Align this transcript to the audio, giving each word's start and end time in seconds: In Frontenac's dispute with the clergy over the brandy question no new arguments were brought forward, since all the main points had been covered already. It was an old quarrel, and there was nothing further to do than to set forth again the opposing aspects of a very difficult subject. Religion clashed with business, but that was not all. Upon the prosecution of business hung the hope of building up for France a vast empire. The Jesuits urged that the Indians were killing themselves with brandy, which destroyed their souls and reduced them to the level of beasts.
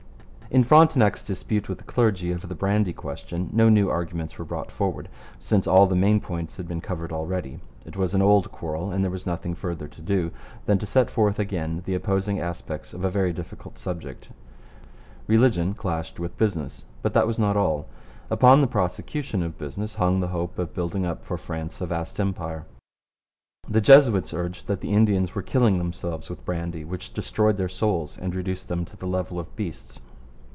In 0.53 0.65
Frontenac's 0.65 1.23
dispute 1.23 1.69
with 1.69 1.77
the 1.77 1.85
clergy 1.85 2.33
over 2.33 2.45
the 2.45 2.55
brandy 2.55 2.91
question 2.91 3.49
no 3.53 3.69
new 3.69 3.87
arguments 3.87 4.37
were 4.37 4.43
brought 4.43 4.69
forward, 4.69 5.07
since 5.39 5.65
all 5.65 5.87
the 5.87 5.95
main 5.95 6.19
points 6.19 6.57
had 6.57 6.67
been 6.67 6.81
covered 6.81 7.13
already. 7.13 7.61
It 7.85 7.95
was 7.95 8.13
an 8.13 8.21
old 8.21 8.51
quarrel, 8.51 8.91
and 8.91 9.01
there 9.01 9.09
was 9.09 9.25
nothing 9.25 9.55
further 9.55 9.87
to 9.87 10.01
do 10.01 10.29
than 10.65 10.77
to 10.79 10.85
set 10.85 11.09
forth 11.09 11.39
again 11.39 11.83
the 11.85 11.95
opposing 11.95 12.41
aspects 12.41 12.93
of 12.93 13.05
a 13.05 13.09
very 13.09 13.31
difficult 13.31 13.77
subject. 13.79 14.27
Religion 15.25 15.73
clashed 15.73 16.19
with 16.19 16.37
business, 16.37 16.83
but 17.01 17.13
that 17.13 17.27
was 17.27 17.39
not 17.39 17.55
all. 17.55 17.85
Upon 18.29 18.59
the 18.59 18.67
prosecution 18.67 19.41
of 19.43 19.57
business 19.57 19.95
hung 19.95 20.19
the 20.19 20.27
hope 20.35 20.59
of 20.59 20.73
building 20.73 21.05
up 21.05 21.23
for 21.23 21.37
France 21.37 21.79
a 21.79 21.85
vast 21.85 22.19
empire. 22.19 22.65
The 23.69 23.79
Jesuits 23.79 24.33
urged 24.33 24.67
that 24.67 24.81
the 24.81 24.91
Indians 24.91 25.33
were 25.33 25.43
killing 25.43 25.77
themselves 25.77 26.29
with 26.29 26.43
brandy, 26.43 26.83
which 26.83 27.13
destroyed 27.13 27.55
their 27.55 27.69
souls 27.69 28.17
and 28.17 28.35
reduced 28.35 28.67
them 28.67 28.83
to 28.83 28.97
the 28.97 29.07
level 29.07 29.39
of 29.39 29.55
beasts. 29.55 30.01